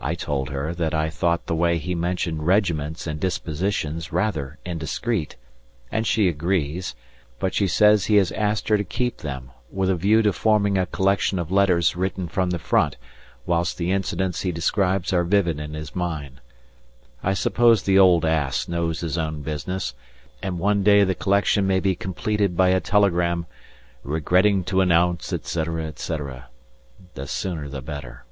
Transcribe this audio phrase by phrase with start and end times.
[0.00, 5.34] I told her that I thought the way he mentioned regiments and dispositions rather indiscreet,
[5.90, 6.94] and she agrees,
[7.40, 10.78] but she says he has asked her to keep them, with a view to forming
[10.78, 12.96] a collection of letters written from the front
[13.44, 16.40] whilst the incidents he describes are vivid in his mind.
[17.20, 19.96] I suppose the old ass knows his own business,
[20.44, 23.46] and one day the collection may be completed by a telegram
[24.04, 25.86] "Regretting to announce, etc.
[25.86, 26.50] etc."
[27.14, 28.22] The sooner the better.